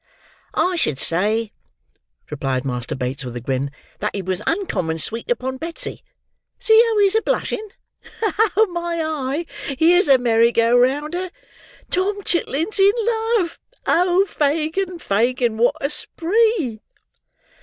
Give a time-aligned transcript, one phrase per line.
[0.55, 1.51] "I should say,"
[2.31, 3.69] replied Master Bates, with a grin,
[3.99, 6.03] "that he was uncommon sweet upon Betsy.
[6.57, 7.67] See how he's a blushing!
[8.23, 9.45] Oh, my eye!
[9.77, 11.29] here's a merry go rounder!
[11.91, 13.59] Tommy Chitling's in love!
[13.85, 15.57] Oh, Fagin, Fagin!
[15.57, 16.79] what a spree!"